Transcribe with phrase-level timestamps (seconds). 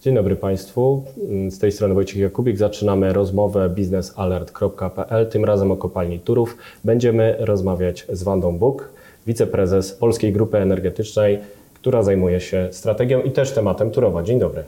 [0.00, 1.04] Dzień dobry Państwu.
[1.50, 2.58] Z tej strony Wojciech Jakubik.
[2.58, 5.26] Zaczynamy rozmowę biznesalert.pl.
[5.26, 6.56] Tym razem o kopalni Turów.
[6.84, 8.88] Będziemy rozmawiać z Wandą Buk,
[9.26, 11.38] wiceprezes Polskiej Grupy Energetycznej,
[11.74, 14.22] która zajmuje się strategią i też tematem Turowa.
[14.22, 14.64] Dzień dobry.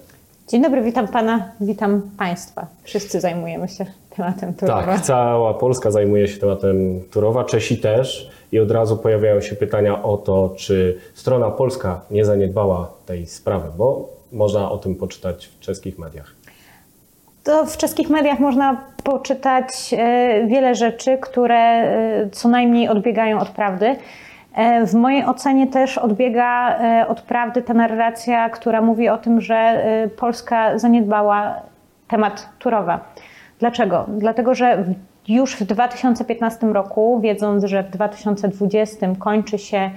[0.49, 2.67] Dzień dobry, witam Pana, witam Państwa.
[2.83, 3.87] Wszyscy zajmujemy się
[4.17, 4.87] tematem Turowa.
[4.87, 8.31] Tak, cała Polska zajmuje się tematem Turowa, Czesi też.
[8.53, 13.69] I od razu pojawiają się pytania o to, czy strona polska nie zaniedbała tej sprawy,
[13.79, 16.35] bo można o tym poczytać w czeskich mediach.
[17.45, 23.49] To w czeskich mediach można poczytać e, wiele rzeczy, które e, co najmniej odbiegają od
[23.49, 23.97] prawdy.
[24.55, 29.85] E, w mojej ocenie też odbiega od prawdy ta narracja, która mówi o tym, że
[30.17, 31.55] Polska zaniedbała
[32.09, 33.01] temat Turowa.
[33.59, 34.07] Dlaczego?
[34.09, 34.85] Dlatego, że
[35.29, 39.91] już w 2015 roku, wiedząc, że w 2020 kończy się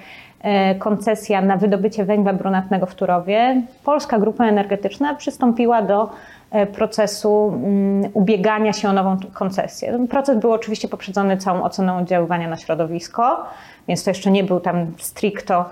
[0.80, 6.10] koncesja na wydobycie węgla brunatnego w Turowie, Polska Grupa Energetyczna przystąpiła do
[6.52, 9.92] e, procesu mm, ubiegania się o nową koncesję.
[9.92, 13.46] Ten proces był oczywiście poprzedzony całą oceną oddziaływania na środowisko,
[13.88, 15.66] więc to jeszcze nie był tam stricto,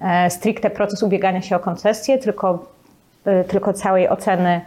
[0.00, 2.66] e, stricte proces ubiegania się o koncesję, tylko,
[3.48, 4.60] tylko całej oceny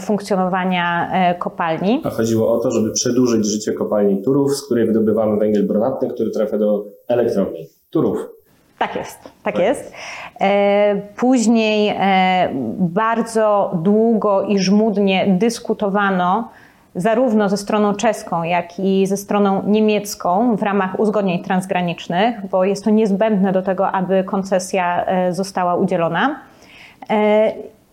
[0.00, 2.02] funkcjonowania kopalni.
[2.04, 6.30] A chodziło o to, żeby przedłużyć życie kopalni Turów, z której wydobywamy węgiel brunatny, który
[6.30, 8.39] trafia do elektrowni Turów.
[8.80, 9.92] Tak jest, tak jest.
[10.40, 16.48] E, później e, bardzo długo i żmudnie dyskutowano
[16.94, 22.84] zarówno ze stroną czeską, jak i ze stroną niemiecką w ramach uzgodnień transgranicznych, bo jest
[22.84, 26.40] to niezbędne do tego, aby koncesja e, została udzielona.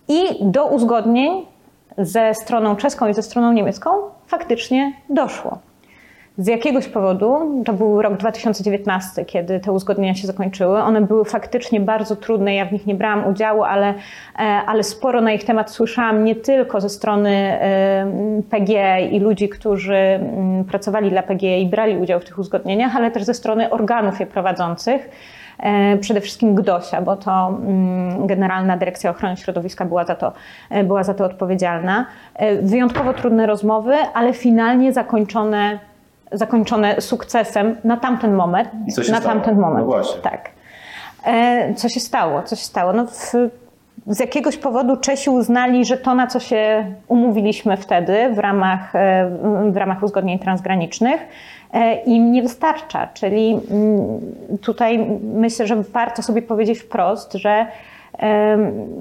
[0.08, 1.46] I do uzgodnień
[1.98, 3.90] ze stroną czeską i ze stroną niemiecką
[4.28, 5.58] faktycznie doszło.
[6.38, 11.80] Z jakiegoś powodu, to był rok 2019, kiedy te uzgodnienia się zakończyły, one były faktycznie
[11.80, 13.94] bardzo trudne, ja w nich nie brałam udziału, ale,
[14.40, 18.12] e, ale sporo na ich temat słyszałam nie tylko ze strony e,
[18.50, 23.12] PGE i ludzi, którzy mm, pracowali dla PGE i brali udział w tych uzgodnieniach, ale
[23.12, 25.10] też ze strony organów je prowadzących
[25.60, 30.34] e, przede wszystkim GDOSia, bo to mm, Generalna Dyrekcja Ochrony Środowiska była za to,
[30.84, 32.06] była za to odpowiedzialna.
[32.62, 35.80] Wyjątkowo trudne rozmowy, ale finalnie zakończone
[36.32, 38.70] zakończone sukcesem na tamten moment.
[38.88, 39.34] I co się na stało?
[39.34, 39.80] tamten moment.
[39.80, 40.22] No właśnie.
[40.22, 40.50] Tak.
[41.26, 42.44] E, co się stało?
[42.44, 42.94] Co się stało?
[42.94, 43.34] No w,
[44.08, 49.32] z jakiegoś powodu Czesi uznali, że to, na co się umówiliśmy wtedy w ramach, e,
[49.72, 51.22] w ramach uzgodnień transgranicznych,
[51.74, 53.08] e, im nie wystarcza.
[53.14, 54.20] Czyli mm,
[54.62, 57.66] tutaj myślę, że warto sobie powiedzieć wprost, że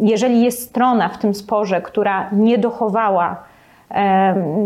[0.01, 3.43] jeżeli jest strona w tym sporze, która nie dochowała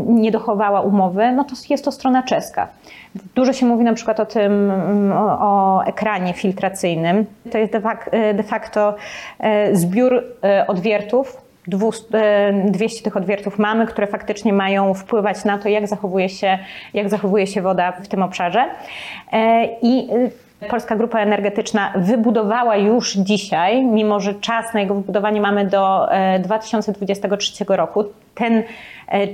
[0.06, 2.68] nie dochowała umowy, no to jest to strona czeska.
[3.34, 7.26] Dużo się mówi na przykład o tym, mm, o, ekranie filtracyjnym.
[7.50, 7.72] To jest
[8.34, 8.94] de facto
[9.38, 15.88] e, zbiór e, odwiertów, 200 tych odwiertów mamy, które faktycznie mają wpływać na to, jak
[15.88, 16.58] zachowuje się,
[16.94, 18.64] jak zachowuje się woda w tym obszarze.
[19.32, 20.08] E, I
[20.68, 27.64] Polska Grupa Energetyczna wybudowała już dzisiaj, mimo że czas na jego wybudowanie mamy do 2023
[27.68, 28.04] roku,
[28.34, 28.62] ten
[29.10, 29.26] E,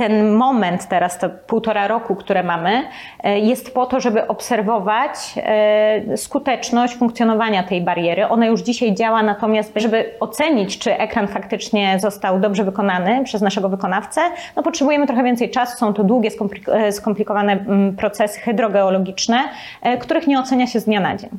[0.00, 2.82] ten moment teraz, to półtora roku, które mamy,
[3.22, 8.28] e, jest po to, żeby obserwować e, skuteczność funkcjonowania tej bariery.
[8.28, 13.68] Ona już dzisiaj działa, natomiast żeby ocenić, czy ekran faktycznie został dobrze wykonany przez naszego
[13.68, 14.20] wykonawcę,
[14.56, 15.78] no potrzebujemy trochę więcej czasu.
[15.78, 16.30] Są to długie,
[16.90, 19.38] skomplikowane mm, procesy hydrogeologiczne,
[20.00, 21.30] których nie ocenia się z dnia na dzień.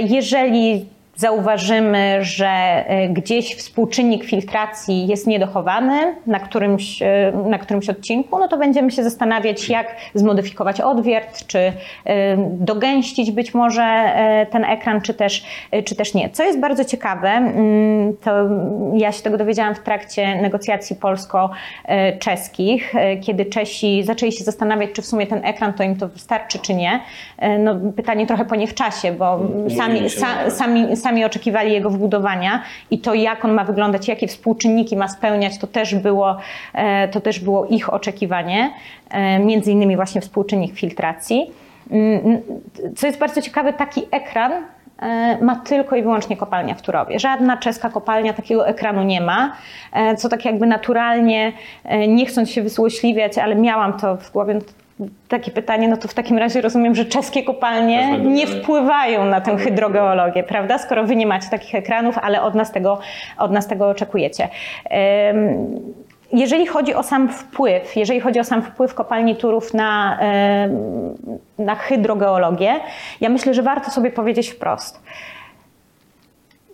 [0.00, 0.86] Jeżeli
[1.16, 8.48] zauważymy, że e, gdzieś współczynnik filtracji jest niedochowany na którymś, e, na którymś odcinku, no
[8.48, 11.72] to będziemy się zastanawiać, jak zmodyfikować odwiert, czy e,
[12.50, 14.12] dogęścić być może
[14.50, 15.44] ten ekran, czy też,
[15.84, 16.30] czy też nie.
[16.30, 18.30] Co jest bardzo ciekawe, mm, to
[18.94, 25.06] ja się tego dowiedziałam w trakcie negocjacji polsko-czeskich, kiedy Czesi zaczęli się zastanawiać, czy w
[25.06, 27.00] sumie ten ekran to im to wystarczy, czy nie.
[27.58, 29.40] No, pytanie trochę po nie w czasie, bo
[29.76, 34.96] sami, sa, sami, sami oczekiwali jego wbudowania i to, jak on ma wyglądać, jakie współczynniki
[34.96, 36.36] ma spełniać, to też było,
[36.74, 38.70] e, to też było ich oczekiwanie,
[39.10, 41.50] e, między innymi właśnie współczynnik filtracji.
[41.90, 42.40] Mm,
[42.96, 47.18] co jest bardzo ciekawe, taki ekran e, ma tylko i wyłącznie kopalnia w Turowie.
[47.18, 49.56] Żadna czeska kopalnia takiego ekranu nie ma,
[50.18, 51.52] co tak jakby naturalnie,
[52.08, 54.58] nie chcąc się wysłośliwiać, ale miałam to w głowie,
[55.28, 59.56] takie pytanie, no to w takim razie rozumiem, że czeskie kopalnie nie wpływają na tę
[59.56, 60.78] hydrogeologię, prawda?
[60.78, 62.98] Skoro wy nie macie takich ekranów, ale od nas tego,
[63.38, 64.48] od nas tego oczekujecie.
[66.32, 70.18] Jeżeli chodzi o sam wpływ, jeżeli chodzi o sam wpływ kopalni Turów na,
[71.58, 72.74] na hydrogeologię,
[73.20, 75.02] ja myślę, że warto sobie powiedzieć wprost.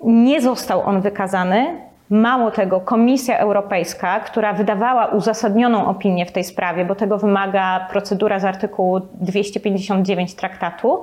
[0.04, 6.84] Nie został on wykazany Mało tego, Komisja Europejska, która wydawała uzasadnioną opinię w tej sprawie,
[6.84, 11.02] bo tego wymaga procedura z artykułu 259 traktatu,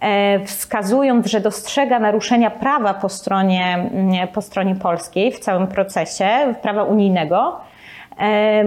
[0.00, 6.28] e, wskazując, że dostrzega naruszenia prawa po stronie, mm, po stronie polskiej w całym procesie,
[6.62, 7.60] prawa unijnego,
[8.20, 8.64] e,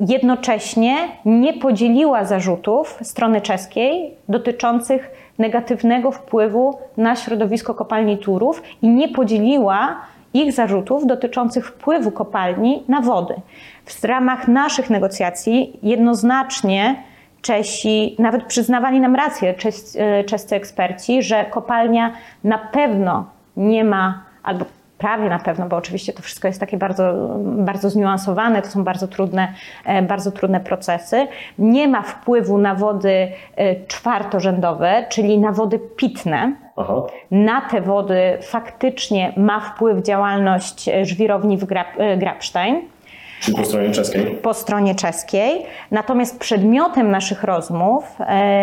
[0.00, 9.08] jednocześnie nie podzieliła zarzutów strony czeskiej dotyczących negatywnego wpływu na środowisko kopalni Turów i nie
[9.08, 9.96] podzieliła
[10.34, 13.34] ich zarzutów dotyczących wpływu kopalni na wody.
[13.84, 17.02] W ramach naszych negocjacji jednoznacznie
[17.42, 22.12] Czesi nawet przyznawali nam rację, czes, e, czescy eksperci, że kopalnia
[22.44, 23.26] na pewno
[23.56, 24.64] nie ma, albo
[24.98, 29.08] prawie na pewno, bo oczywiście to wszystko jest takie bardzo, bardzo zniuansowane, to są bardzo
[29.08, 29.52] trudne,
[29.84, 31.26] e, bardzo trudne procesy.
[31.58, 36.52] Nie ma wpływu na wody e, czwartorzędowe, czyli na wody pitne.
[36.76, 37.02] Aha.
[37.30, 41.86] Na te wody faktycznie ma wpływ działalność e, żwirowni w Grab,
[42.16, 42.80] Grabstein
[43.40, 44.24] Czy po stronie czeskiej?
[44.42, 45.66] po stronie czeskiej.
[45.90, 48.16] Natomiast przedmiotem naszych rozmów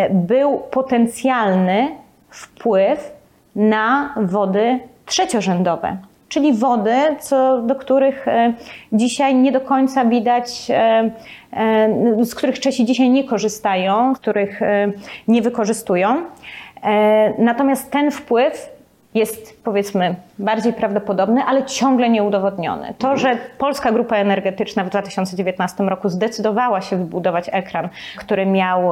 [0.09, 1.87] był potencjalny
[2.29, 3.11] wpływ
[3.55, 5.97] na wody trzeciorzędowe
[6.29, 8.53] czyli wody, co, do których e,
[8.91, 11.11] dzisiaj nie do końca widać, e,
[11.53, 14.59] e, z których Czesi dzisiaj nie korzystają, których
[15.27, 16.15] nie wykorzystują.
[17.37, 18.75] Natomiast ten wpływ
[19.13, 22.93] jest powiedzmy bardziej prawdopodobny, ale ciągle nieudowodniony.
[22.97, 28.91] To, że Polska Grupa Energetyczna w 2019 roku zdecydowała się wybudować ekran, który miał,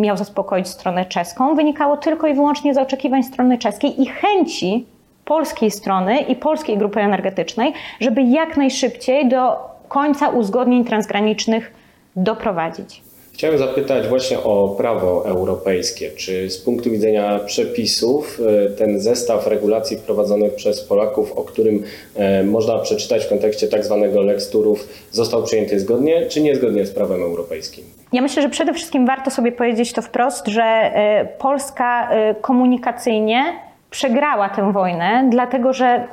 [0.00, 4.86] miał zaspokoić stronę czeską, wynikało tylko i wyłącznie z oczekiwań strony czeskiej i chęci
[5.28, 9.56] polskiej strony i polskiej grupy energetycznej, żeby jak najszybciej do
[9.88, 11.72] końca uzgodnień transgranicznych
[12.16, 13.02] doprowadzić.
[13.32, 16.10] Chciałem zapytać właśnie o prawo europejskie.
[16.10, 21.82] Czy z punktu widzenia przepisów e, ten zestaw regulacji wprowadzonych przez Polaków, o którym
[22.14, 26.90] e, można przeczytać w kontekście tak zwanego lex turów, został przyjęty zgodnie czy niezgodnie z
[26.90, 27.84] prawem europejskim?
[28.12, 32.10] Ja myślę, że przede wszystkim warto sobie powiedzieć to wprost, że e, Polska
[32.40, 36.08] komunikacyjnie przegrała tę wojnę, dlatego że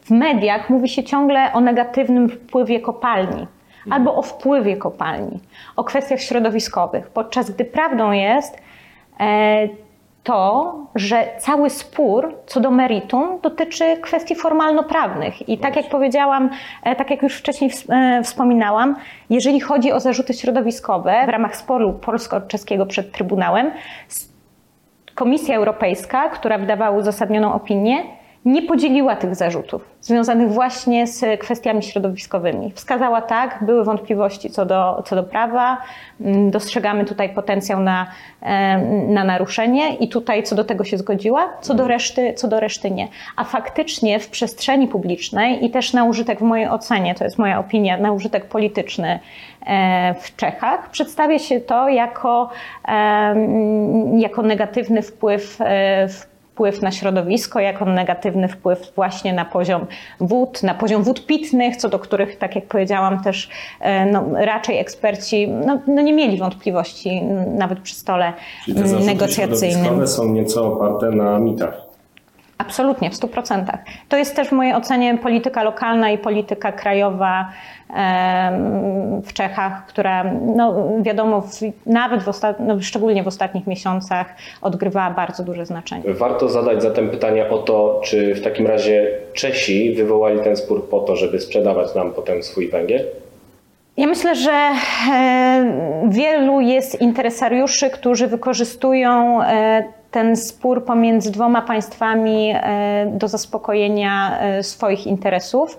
[0.00, 3.46] w mediach mówi się ciągle o negatywnym wpływie kopalni
[3.90, 5.40] albo o wpływie kopalni,
[5.76, 8.58] o kwestiach środowiskowych, podczas gdy prawdą jest
[9.20, 9.68] e,
[10.22, 15.48] to, że cały spór co do meritum dotyczy kwestii formalno-prawnych.
[15.48, 16.50] I tak jak powiedziałam,
[16.82, 18.96] e, tak jak już wcześniej e, wspominałam,
[19.30, 23.70] jeżeli chodzi o zarzuty środowiskowe w ramach sporu polsko-czeskiego przed Trybunałem,
[25.14, 28.04] Komisja Europejska, która wydawała uzasadnioną opinię,
[28.44, 32.72] nie podzieliła tych zarzutów związanych właśnie z kwestiami środowiskowymi.
[32.74, 35.78] Wskazała tak, były wątpliwości co do, co do prawa,
[36.20, 38.06] mm, dostrzegamy tutaj potencjał na,
[39.08, 42.90] na naruszenie i tutaj co do tego się zgodziła, co do, reszty, co do reszty
[42.90, 43.08] nie.
[43.36, 47.58] A faktycznie w przestrzeni publicznej i też na użytek w mojej ocenie, to jest moja
[47.58, 49.20] opinia, na użytek polityczny
[49.66, 52.50] e, w Czechach przedstawia się to jako,
[54.18, 59.86] jako negatywny wpływ, e, wpływ wpływ na środowisko, jako negatywny wpływ właśnie na poziom
[60.20, 63.48] wód, na poziom wód pitnych, co do których, tak jak powiedziałam, też
[63.80, 68.32] e, no, raczej eksperci no, no nie mieli wątpliwości nawet przy stole
[68.64, 70.06] Czyli te negocjacyjnym.
[70.06, 71.91] są nieco oparte na mitach.
[72.72, 73.64] Absolutnie, w 100%.
[74.08, 77.48] To jest też w mojej ocenie polityka lokalna i polityka krajowa
[79.24, 80.24] w Czechach, która
[80.56, 82.56] no, wiadomo, w, nawet w ostat...
[82.60, 86.02] no, szczególnie w ostatnich miesiącach odgrywała bardzo duże znaczenie.
[86.14, 91.00] Warto zadać zatem pytanie o to, czy w takim razie Czesi wywołali ten spór po
[91.00, 93.04] to, żeby sprzedawać nam potem swój węgiel?
[93.96, 94.52] Ja myślę, że
[95.12, 104.38] e, wielu jest interesariuszy, którzy wykorzystują e, ten spór pomiędzy dwoma państwami e, do zaspokojenia
[104.62, 105.78] swoich interesów.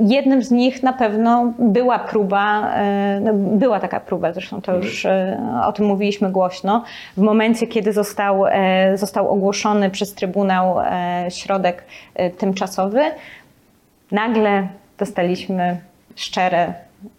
[0.00, 2.70] Jednym z nich na pewno była próba,
[3.20, 5.06] no, była taka próba, zresztą to już
[5.64, 6.84] o tym mówiliśmy głośno,
[7.16, 8.44] w momencie, kiedy został,
[8.94, 10.76] został ogłoszony przez Trybunał
[11.28, 11.84] środek
[12.38, 13.00] tymczasowy,
[14.12, 15.80] nagle dostaliśmy
[16.16, 16.74] szczere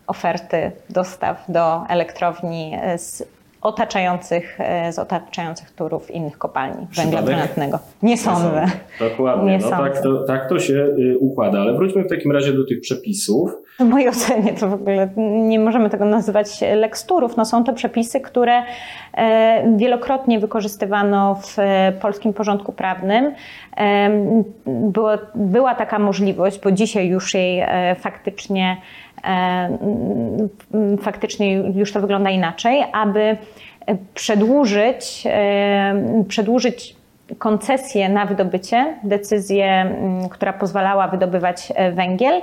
[0.07, 3.23] oferty dostaw do elektrowni z
[3.61, 4.59] otaczających,
[4.91, 7.79] z otaczających turów innych kopalni węgla brunatnego.
[8.03, 8.65] Nie sądzę.
[8.99, 12.53] Dokładnie, Nie no tak, to, tak to się y, układa, ale wróćmy w takim razie
[12.53, 13.51] do tych przepisów.
[13.79, 15.09] W mojej ocenie to w ogóle
[15.47, 17.37] nie możemy tego nazywać leksturów.
[17.37, 18.63] No są to przepisy, które
[19.13, 23.33] e, wielokrotnie wykorzystywano w e, polskim porządku prawnym.
[23.77, 24.09] E,
[24.65, 27.63] była, była taka możliwość, bo dzisiaj już jej
[27.95, 28.77] faktycznie
[31.01, 33.37] faktycznie już to wygląda inaczej, aby
[34.13, 35.23] przedłużyć,
[36.27, 36.95] przedłużyć
[37.37, 39.95] koncesję na wydobycie, decyzję,
[40.31, 42.41] która pozwalała wydobywać węgiel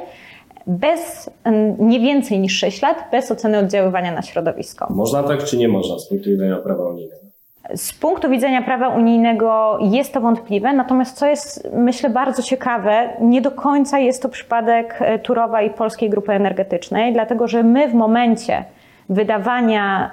[0.67, 1.31] bez
[1.79, 4.87] nie więcej niż 6 lat, bez oceny oddziaływania na środowisko.
[4.91, 7.28] Można tak, czy nie można z punktu widzenia prawa unijnego?
[7.75, 13.41] Z punktu widzenia prawa unijnego jest to wątpliwe, natomiast co jest myślę bardzo ciekawe, nie
[13.41, 18.65] do końca jest to przypadek Turowa i Polskiej Grupy Energetycznej, dlatego że my w momencie
[19.09, 20.11] wydawania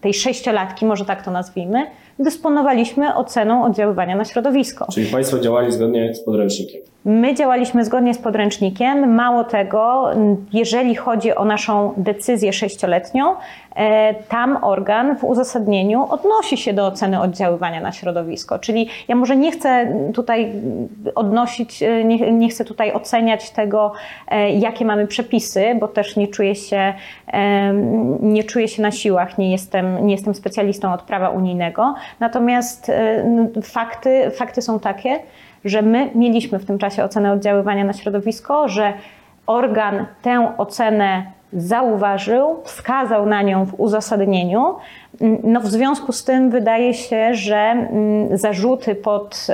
[0.00, 1.86] tej sześciolatki, może tak to nazwijmy,
[2.18, 4.86] dysponowaliśmy oceną oddziaływania na środowisko.
[4.92, 6.80] Czyli Państwo działali zgodnie z podręcznikiem?
[7.04, 9.14] My działaliśmy zgodnie z podręcznikiem.
[9.14, 10.10] Mało tego,
[10.52, 13.34] jeżeli chodzi o naszą decyzję sześcioletnią,
[13.76, 18.58] e, tam organ w uzasadnieniu odnosi się do oceny oddziaływania na środowisko.
[18.58, 20.52] Czyli ja może nie chcę tutaj
[21.14, 23.92] odnosić, e, nie, nie chcę tutaj oceniać tego,
[24.28, 26.94] e, jakie mamy przepisy, bo też nie czuję się,
[28.20, 31.94] nie czuję się na siłach, nie jestem, nie jestem specjalistą od prawa unijnego.
[32.20, 32.92] Natomiast
[33.62, 35.20] fakty, fakty są takie,
[35.64, 38.92] że my mieliśmy w tym czasie ocenę oddziaływania na środowisko, że
[39.46, 44.74] organ tę ocenę zauważył, wskazał na nią w uzasadnieniu.
[45.42, 49.46] No w związku z tym wydaje się, że mm, zarzuty pod,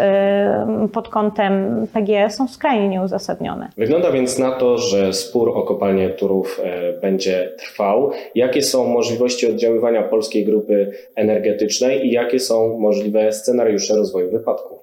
[0.85, 3.69] y, pod kątem PGE są skrajnie nieuzasadnione.
[3.77, 8.11] Wygląda więc na to, że spór o kopalnię Turów e, będzie trwał.
[8.35, 14.79] Jakie są możliwości oddziaływania polskiej grupy energetycznej i jakie są możliwe scenariusze rozwoju wypadku?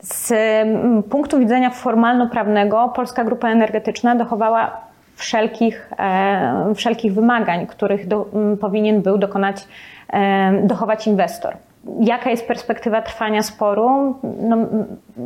[0.00, 4.80] Z mm, punktu widzenia formalno-prawnego Polska Grupa Energetyczna dochowała
[5.16, 8.26] wszelkich, e, wszelkich wymagań, których do,
[8.60, 9.68] powinien był dokonać,
[10.12, 11.56] e, dochować inwestor.
[12.00, 14.14] Jaka jest perspektywa trwania sporu?
[14.40, 14.56] No,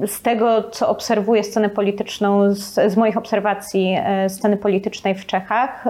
[0.07, 5.85] z tego, co obserwuję scenę polityczną, z, z, moich obserwacji e, sceny politycznej w Czechach,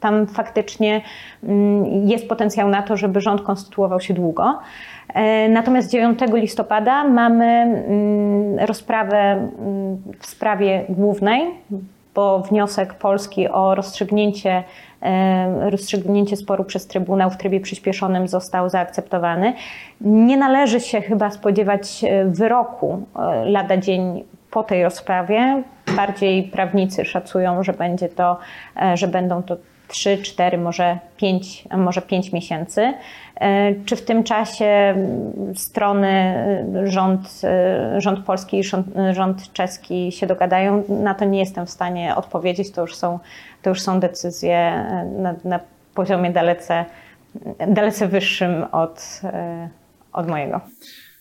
[0.00, 1.00] tam faktycznie
[2.04, 4.58] jest potencjał na to, żeby rząd konstytuował się długo.
[5.48, 7.66] Natomiast 9 listopada mamy
[8.66, 9.48] rozprawę
[10.20, 11.42] w sprawie głównej
[12.14, 14.64] bo wniosek Polski o rozstrzygnięcie,
[15.02, 19.52] e, rozstrzygnięcie sporu przez Trybunał w trybie przyspieszonym został zaakceptowany.
[20.00, 25.62] Nie należy się chyba spodziewać e, wyroku e, lada dzień po tej rozprawie.
[25.96, 28.38] Bardziej prawnicy szacują, że będzie to,
[28.94, 29.56] że będą to
[29.90, 32.94] 3, 4, może 5, może 5 miesięcy.
[33.40, 34.94] E, czy w tym czasie
[35.54, 40.84] strony e, rząd, e, rząd polski i rząd, rząd czeski się dogadają?
[40.88, 42.70] Na to nie jestem w stanie odpowiedzieć.
[42.70, 43.18] To już są,
[43.62, 44.84] to już są decyzje
[45.18, 45.60] na, na
[45.94, 46.84] poziomie dalece,
[47.68, 49.20] dalece wyższym od,
[50.12, 50.60] od mojego.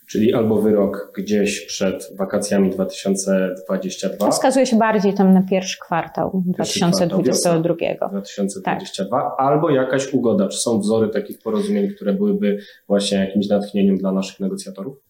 [0.10, 4.18] Czyli albo wyrok gdzieś przed wakacjami 2022.
[4.18, 7.76] To wskazuje się bardziej tam na pierwszy kwartał pierwszy 2022.
[7.76, 9.34] Kwartał 2022, tak.
[9.38, 10.48] albo jakaś ugoda.
[10.48, 15.09] Czy są wzory takich porozumień, które byłyby właśnie jakimś natchnieniem dla naszych negocjatorów?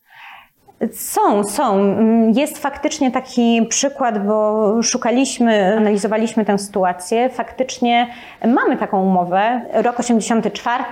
[0.94, 1.94] Są, są.
[2.36, 7.30] Jest faktycznie taki przykład, bo szukaliśmy, analizowaliśmy tę sytuację.
[7.30, 8.08] Faktycznie
[8.48, 9.62] mamy taką umowę.
[9.74, 10.84] Rok 84,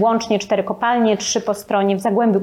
[0.00, 2.40] łącznie cztery kopalnie, trzy po stronie w Zagłębiu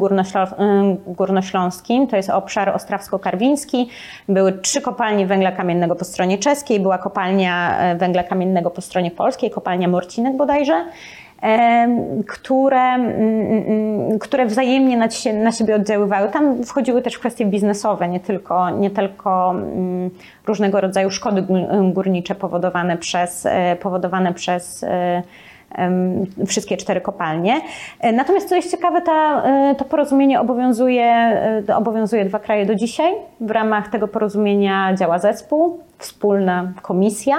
[1.08, 3.90] Górnośląskim, to jest obszar ostrawsko-karwiński.
[4.28, 9.12] Były trzy kopalnie węgla kamiennego po stronie czeskiej, była kopalnia e, węgla kamiennego po stronie
[9.12, 10.86] polskiej, kopalnia Morcinek bodajże
[12.28, 13.12] które, mm,
[13.68, 14.98] mm, które wzajemnie
[15.34, 16.30] na, siebie oddziaływały.
[16.30, 20.10] Tam wchodziły też kwestie biznesowe, nie tylko, nie tylko mm,
[20.48, 21.46] różnego rodzaju szkody
[21.94, 25.24] górnicze powodowane przez, e, powodowane przez e,
[26.48, 27.62] wszystkie cztery kopalnie.
[28.00, 29.44] E, natomiast co jest ciekawe, ta,
[29.78, 31.42] to porozumienie obowiązuje,
[31.76, 33.14] obowiązuje dwa kraje do dzisiaj.
[33.42, 37.38] W ramach tego porozumienia działa zespół, wspólna komisja.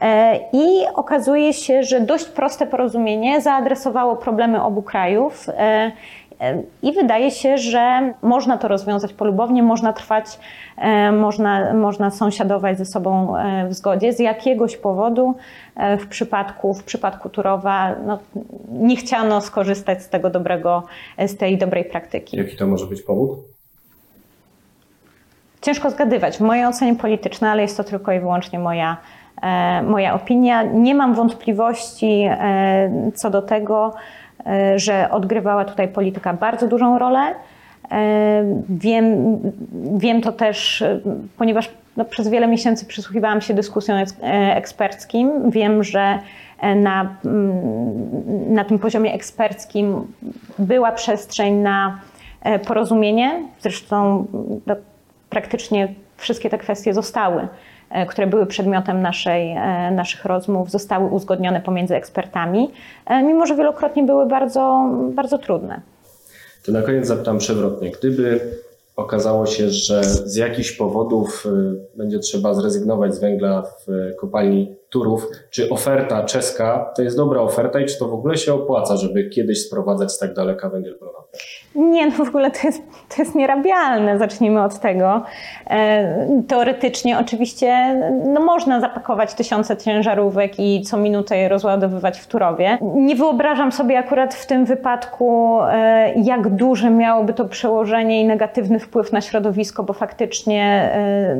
[0.00, 5.48] E, I okazuje się, że dość proste porozumienie zaadresowało problemy obu krajów.
[5.48, 5.92] E,
[6.40, 10.38] e, I wydaje się, że można to rozwiązać polubownie, można trwać,
[11.12, 13.34] można, można sąsiadować ze sobą
[13.68, 14.12] w zgodzie.
[14.12, 15.34] Z jakiegoś powodu
[15.98, 18.18] w przypadku, w przypadku Turowa no,
[18.72, 20.82] nie chciano skorzystać z tego dobrego,
[21.26, 22.36] z tej dobrej praktyki.
[22.36, 23.38] Jaki to może być powód?
[25.62, 26.36] Ciężko zgadywać.
[26.36, 28.96] W mojej ocenie politycznej, ale jest to tylko i wyłącznie moja
[29.82, 30.62] moja opinia.
[30.62, 33.94] Nie mam wątpliwości e, co do tego,
[34.46, 37.34] e, że odgrywała tutaj polityka bardzo dużą rolę.
[38.68, 39.38] Wiem,
[39.96, 40.84] wiem to też,
[41.36, 43.98] ponieważ no, przez wiele miesięcy przysłuchiwałam się dyskusjom
[44.54, 45.50] eksperckim.
[45.50, 46.18] Wiem, że
[46.76, 50.12] na, mm, na tym poziomie eksperckim
[50.58, 52.00] była przestrzeń na
[52.66, 53.42] porozumienie.
[53.60, 54.26] Zresztą
[54.66, 54.76] no,
[55.30, 57.77] praktycznie wszystkie te kwestie zostały E,
[58.08, 62.70] które były przedmiotem naszej, e, naszych rozmów, zostały uzgodnione pomiędzy ekspertami,
[63.06, 65.80] e, mimo że wielokrotnie były bardzo, bardzo trudne.
[66.66, 67.90] To na koniec zapytam przewrotnie.
[67.90, 68.40] Gdyby
[68.98, 75.26] okazało się, że z jakichś powodów y, będzie trzeba zrezygnować z węgla w kopalni Turów,
[75.50, 79.28] czy oferta czeska to jest dobra oferta i czy to w ogóle się opłaca, żeby
[79.28, 81.38] kiedyś sprowadzać z tak daleka węgiel brunatny?
[81.74, 82.82] Nie, no w ogóle to jest,
[83.16, 84.18] to jest nierabialne.
[84.18, 85.22] Zacznijmy od tego.
[85.70, 88.00] E, Teoretycznie oczywiście
[88.34, 92.78] no można zapakować tysiące ciężarówek i co minutę je rozładowywać w Turowie.
[92.80, 98.78] Nie wyobrażam sobie akurat w tym wypadku, e, jak duże miałoby to przełożenie i negatywny
[98.78, 101.36] wpływ na środowisko, bo faktycznie e,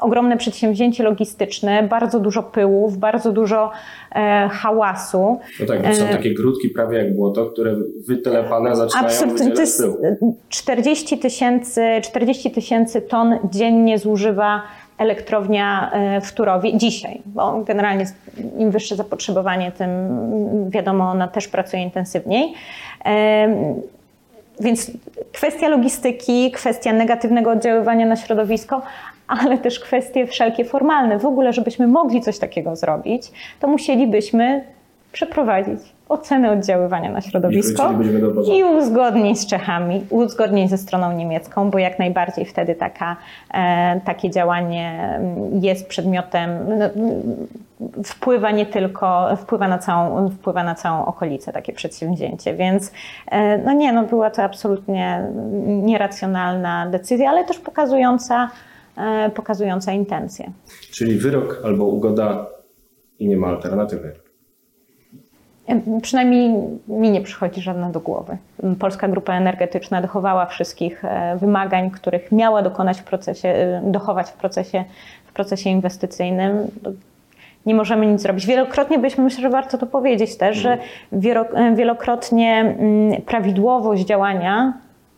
[0.00, 3.70] ogromne przedsięwzięcie logistyczne, bardzo dużo pyłów, bardzo dużo
[4.14, 5.38] e, hałasu.
[5.60, 7.76] No tak, bo są E, takie grudki prawie jak błoto, które
[8.08, 9.50] wytelepane zaczynają Absolutnie.
[9.50, 10.36] To jest pył.
[10.48, 14.62] 40 tysięcy 40 tysięcy ton dziennie zużywa
[14.98, 18.06] elektrownia e, w Turowie dzisiaj, bo generalnie
[18.58, 19.90] im wyższe zapotrzebowanie, tym
[20.70, 22.54] wiadomo, ona też pracuje intensywniej.
[24.60, 24.90] Więc
[25.32, 28.82] kwestia logistyki, kwestia negatywnego oddziaływania na środowisko,
[29.26, 31.18] ale też kwestie wszelkie formalne.
[31.18, 34.64] W ogóle, żebyśmy mogli coś takiego zrobić, to musielibyśmy
[35.14, 37.92] przeprowadzić ocenę oddziaływania na środowisko
[38.54, 43.16] i uzgodnień z Czechami, uzgodnień ze stroną niemiecką, bo jak najbardziej wtedy taka,
[43.54, 47.22] e, takie działanie mm, jest przedmiotem, no, mm,
[48.04, 52.92] wpływa nie tylko, wpływa na całą, wpływa na całą okolicę takie przedsięwzięcie, więc
[53.30, 55.28] e, no nie, no była to absolutnie
[55.66, 58.50] nieracjonalna decyzja, ale też pokazująca,
[58.96, 60.50] e, pokazująca intencje.
[60.90, 62.46] Czyli wyrok albo ugoda
[63.18, 64.23] i nie ma alternatywy.
[66.02, 66.48] Przynajmniej
[66.88, 68.36] mi nie przychodzi żadna do głowy.
[68.78, 74.32] Polska Grupa Energetyczna dochowała wszystkich e, wymagań, których miała dokonać w procesie, e, dochować w
[74.32, 74.84] procesie,
[75.26, 76.66] w procesie inwestycyjnym.
[77.66, 78.46] Nie możemy nic zrobić.
[78.46, 80.78] Wielokrotnie byśmy, myślę, że warto to powiedzieć też, że
[81.12, 82.74] e, wielokrotnie
[83.26, 84.72] prawidłowość działania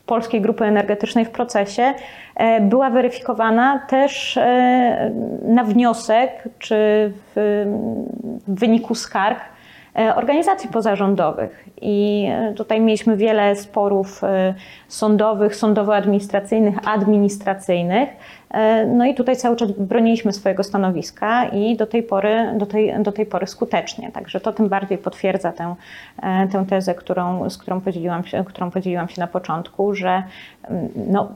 [0.07, 1.95] Polskiej Grupy Energetycznej w procesie
[2.61, 4.39] była weryfikowana też
[5.43, 6.77] na wniosek czy
[7.37, 7.65] w,
[8.49, 9.39] wyniku skarg
[10.17, 11.65] organizacji pozarządowych.
[11.81, 14.55] I e, tutaj mieliśmy wiele sporów e,
[14.89, 18.09] sądowych, sądowo-administracyjnych, administracyjnych.
[18.51, 23.03] E, No i tutaj cały czas broniliśmy swojego stanowiska i do tej pory, do tej,
[23.03, 24.13] do tej pory skutecznie.
[24.13, 25.75] Także to tym bardziej potwierdza tę,
[26.23, 30.23] e, tę tezę, którą, z którą podzieliłam, się, którą podzieliłam się na początku, że
[30.69, 31.29] mm, no,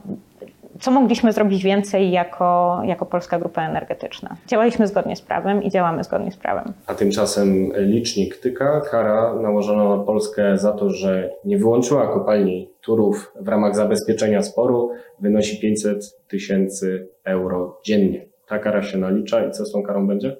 [0.79, 4.35] co mogliśmy zrobić więcej jako, jako Polska Grupa Energetyczna.
[4.47, 6.73] Działaliśmy zgodnie z prawem i działamy zgodnie z prawem.
[6.87, 13.31] A tymczasem licznik tyka, kara nałożona na Polskę za to, że nie wyłączyła kopalni Turów
[13.39, 18.25] w ramach zabezpieczenia sporu wynosi 500 tysięcy euro dziennie.
[18.47, 20.37] Ta kara się nalicza i co z tą karą będzie?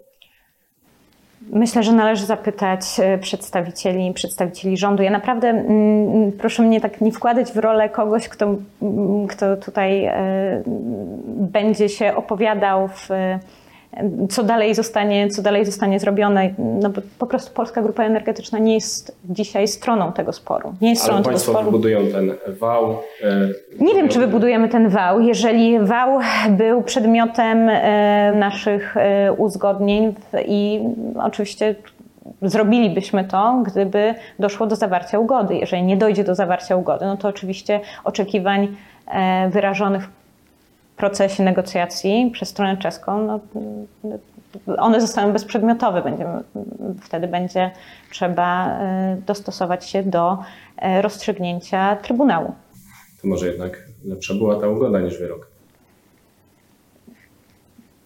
[1.50, 5.04] Myślę, że należy zapytać e, przedstawicieli, przedstawicieli rządu.
[5.04, 10.06] Ja naprawdę mm, proszę mnie tak nie wkładać w rolę kogoś, kto, mm, kto tutaj
[10.06, 10.64] e,
[11.28, 13.10] będzie się opowiadał w
[14.30, 16.50] co dalej zostanie, co dalej zostanie zrobione.
[16.58, 20.74] No bo po prostu Polska Grupa Energetyczna nie jest dzisiaj stroną tego sporu.
[20.82, 21.66] Nie jest stroną Ale tego Państwo sporu.
[21.66, 22.92] wybudują ten wał.
[23.24, 23.48] e,
[23.80, 25.22] Nie wiem, czy wybudujemy ten wał.
[25.22, 30.82] Jeżeli wał był przedmiotem e, naszych e, uzgodnień w- i
[31.24, 31.76] oczywiście
[32.42, 35.56] zrobilibyśmy to, gdyby doszło do zawarcia ugody.
[35.56, 38.76] Jeżeli nie dojdzie do zawarcia ugody, no to oczywiście oczekiwań
[39.08, 40.21] e, wyrażonych w
[40.96, 43.40] procesie negocjacji przez stronę czeską, no,
[44.78, 46.02] one zostaną bezprzedmiotowe.
[46.02, 46.44] Będziemy,
[47.02, 47.72] wtedy będzie
[48.12, 50.38] trzeba e, dostosować się do
[50.78, 52.54] e, rozstrzygnięcia Trybunału.
[53.22, 55.51] To może jednak lepsza była ta ugoda niż wyrok.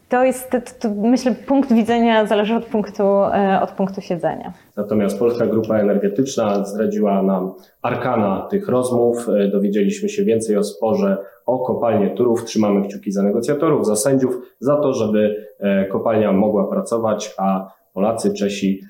[0.09, 4.53] To jest, to, to, myślę, punkt widzenia zależy od punktu, e, od punktu siedzenia.
[4.77, 9.29] Natomiast Polska Grupa Energetyczna zdradziła nam arkana tych rozmów.
[9.29, 12.45] E, Dowiedzieliśmy się więcej o sporze o kopalnię Turów.
[12.45, 18.33] Trzymamy kciuki za negocjatorów, za sędziów, za to, żeby e, kopalnia mogła pracować, a Polacy,
[18.33, 18.81] Czesi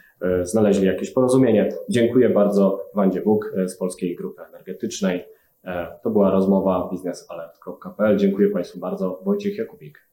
[0.43, 1.69] znaleźli jakieś porozumienie.
[1.89, 5.25] Dziękuję bardzo Wandzie Bóg z Polskiej Grupy Energetycznej.
[6.03, 8.17] To była rozmowa biznesalert.pl.
[8.17, 9.21] Dziękuję Państwu bardzo.
[9.25, 10.05] Wojciech Jakubik.